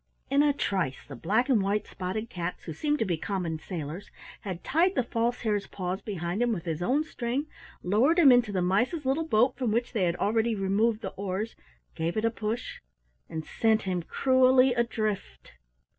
In 0.31 0.41
a 0.41 0.51
trice 0.51 1.05
the 1.07 1.15
black 1.15 1.47
and 1.47 1.61
white 1.61 1.85
spotted 1.85 2.27
cats, 2.27 2.63
who 2.63 2.73
seemed 2.73 2.97
to 2.97 3.05
be 3.05 3.17
common 3.17 3.59
sailors, 3.59 4.09
had 4.39 4.63
tied 4.63 4.95
the 4.95 5.03
False 5.03 5.41
Hare's 5.41 5.67
paws 5.67 6.01
behind 6.01 6.41
him 6.41 6.51
with 6.51 6.65
his 6.65 6.81
own 6.81 7.03
string, 7.03 7.45
lowered 7.83 8.17
him 8.17 8.31
into 8.31 8.51
the 8.51 8.63
mice's 8.63 9.05
little 9.05 9.27
boat 9.27 9.55
from 9.57 9.69
which 9.71 9.93
they 9.93 10.05
had 10.05 10.15
already 10.15 10.55
removed 10.55 11.01
the 11.01 11.11
oars, 11.13 11.55
gave 11.93 12.17
it 12.17 12.25
a 12.25 12.31
push, 12.31 12.81
and 13.29 13.45
sent 13.45 13.83
him 13.83 14.01
cruelly 14.01 14.73
adrift! 14.73 15.51